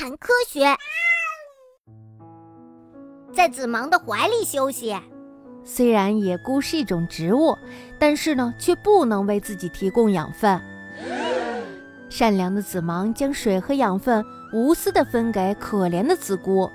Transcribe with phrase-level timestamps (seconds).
[0.00, 0.64] 谈科学，
[3.34, 4.96] 在子芒的怀里休息。
[5.64, 7.58] 虽然野菇是一种植物，
[7.98, 10.62] 但是呢，却不能为自己提供养分。
[12.08, 16.70] 善良的子芒将水和养分无私的分给可怜的子菇。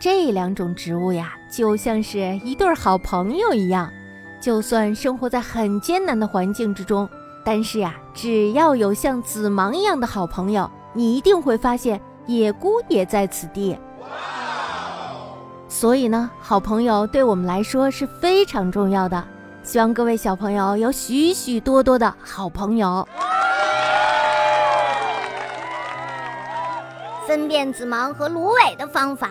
[0.00, 3.92] 这两种植物呀，就像是一对好朋友一样。
[4.40, 7.06] 就算生活在很艰难的环境之中，
[7.44, 13.76] 但是呀，只要有像子芒一样的好朋友，你一定会发现野菇也在此地。
[15.66, 19.24] 所以呢，好朋友对我们来说是非常重要的。
[19.62, 23.06] 希望各位小朋友有许许多多的好朋友。
[27.26, 29.30] 分辨紫芒和芦苇的方法。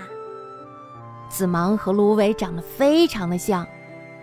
[1.30, 3.66] 紫芒和芦苇长得非常的像，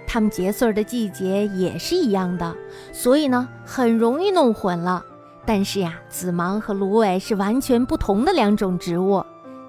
[0.07, 2.55] 它们结穗的季节也是一样的，
[2.93, 5.05] 所以呢很容易弄混了。
[5.47, 9.25] 但是呀，紫芒和芦苇是完全不同的两种植物。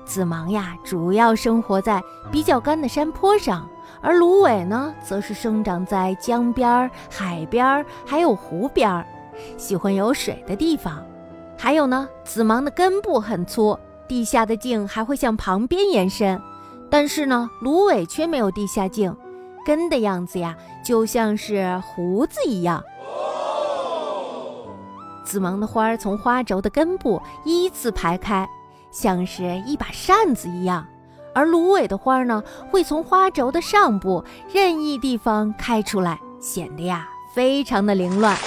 [0.05, 3.67] 紫芒呀，主要生活在比较干的山坡上，
[4.01, 9.05] 而芦苇呢，则是生长在江边、海边还有湖边，
[9.57, 11.03] 喜欢有水的地方。
[11.57, 16.39] 还有呢，紫芒的根部很粗，地下的茎还会向旁边延伸。
[16.89, 19.13] 但是呢，芦苇却没有地下茎，
[19.65, 22.83] 根的样子呀，就像是胡子一样。
[25.25, 28.47] 紫芒的花儿从花轴的根部依次排开，
[28.91, 30.85] 像是一把扇子一样；
[31.33, 38.37] 而芦苇的花儿呢，会从花轴的上部任意地方开出来，显得呀非常的凌乱。